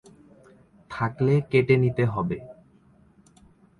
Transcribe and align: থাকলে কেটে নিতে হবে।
থাকলে 0.91 1.33
কেটে 1.51 1.75
নিতে 1.77 2.03
হবে। 2.05 2.37